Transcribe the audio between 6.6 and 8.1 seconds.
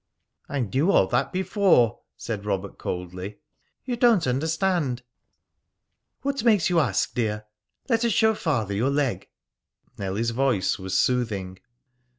you ask, dear? Let